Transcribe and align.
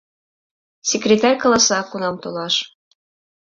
Секретарь 0.89 1.39
каласа, 1.41 1.79
кунам 1.89 2.15
толаш. 2.23 2.55